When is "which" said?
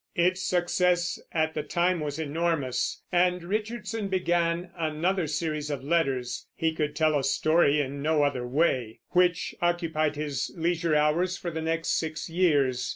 9.11-9.53